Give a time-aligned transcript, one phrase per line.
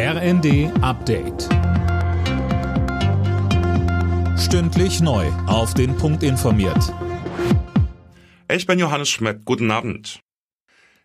[0.00, 1.48] RND Update.
[4.38, 5.26] Stündlich neu.
[5.48, 6.94] Auf den Punkt informiert.
[8.48, 9.44] Ich bin Johannes Schmidt.
[9.44, 10.20] Guten Abend.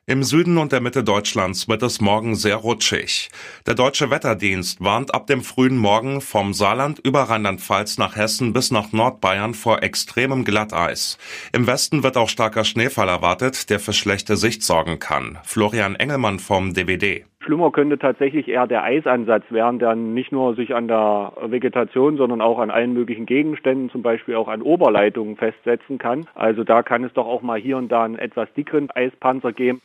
[0.05, 3.31] Im Süden und der Mitte Deutschlands wird es morgen sehr rutschig.
[3.65, 8.69] Der Deutsche Wetterdienst warnt ab dem frühen Morgen vom Saarland über Rheinland-Pfalz nach Hessen bis
[8.69, 11.17] nach Nordbayern vor extremem Glatteis.
[11.51, 15.39] Im Westen wird auch starker Schneefall erwartet, der für schlechte Sicht sorgen kann.
[15.45, 17.25] Florian Engelmann vom DWD.
[17.43, 22.41] Schlimmer könnte tatsächlich eher der Eisansatz werden, der nicht nur sich an der Vegetation, sondern
[22.41, 26.25] auch an allen möglichen Gegenständen, zum Beispiel auch an Oberleitungen festsetzen kann.
[26.35, 29.81] Also da kann es doch auch mal hier und da einen etwas dickeren Eispanzer geben.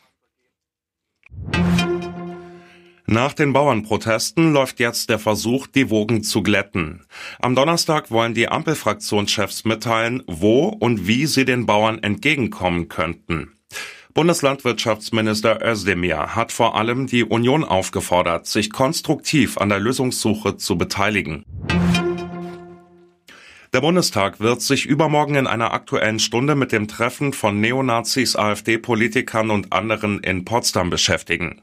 [3.11, 7.07] Nach den Bauernprotesten läuft jetzt der Versuch, die Wogen zu glätten.
[7.41, 13.58] Am Donnerstag wollen die Ampelfraktionschefs mitteilen, wo und wie sie den Bauern entgegenkommen könnten.
[14.19, 21.45] Bundeslandwirtschaftsminister Özdemir hat vor allem die Union aufgefordert, sich konstruktiv an der Lösungssuche zu beteiligen.
[23.73, 29.51] Der Bundestag wird sich übermorgen in einer aktuellen Stunde mit dem Treffen von Neonazis, AfD-Politikern
[29.51, 31.63] und anderen in Potsdam beschäftigen.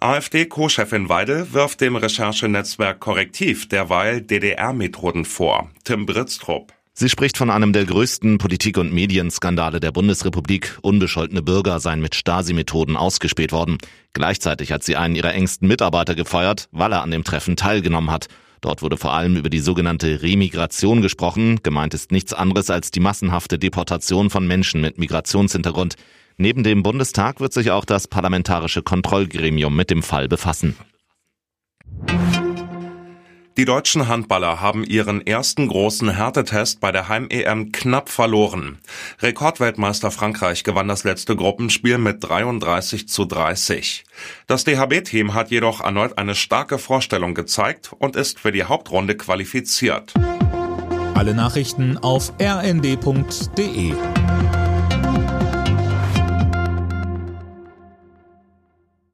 [0.00, 5.70] AfD-Co-Chefin Weidel wirft dem Recherchenetzwerk Korrektiv derweil DDR-Methoden vor.
[5.84, 6.72] Tim Britztrup.
[6.94, 10.78] Sie spricht von einem der größten Politik- und Medienskandale der Bundesrepublik.
[10.82, 13.78] Unbescholtene Bürger seien mit Stasi-Methoden ausgespäht worden.
[14.12, 18.28] Gleichzeitig hat sie einen ihrer engsten Mitarbeiter gefeuert, weil er an dem Treffen teilgenommen hat.
[18.60, 21.60] Dort wurde vor allem über die sogenannte Remigration gesprochen.
[21.62, 25.96] Gemeint ist nichts anderes als die massenhafte Deportation von Menschen mit Migrationshintergrund.
[26.36, 30.76] Neben dem Bundestag wird sich auch das Parlamentarische Kontrollgremium mit dem Fall befassen.
[33.58, 38.78] Die deutschen Handballer haben ihren ersten großen Härtetest bei der Heim-EM knapp verloren.
[39.20, 44.04] Rekordweltmeister Frankreich gewann das letzte Gruppenspiel mit 33 zu 30.
[44.46, 50.14] Das DHB-Team hat jedoch erneut eine starke Vorstellung gezeigt und ist für die Hauptrunde qualifiziert.
[51.14, 53.92] Alle Nachrichten auf rnd.de